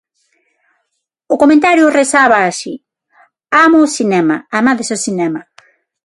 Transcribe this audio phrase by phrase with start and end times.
[1.33, 2.73] O comentario rezaba así:
[3.65, 5.41] Amo o cinema, amades o cinema.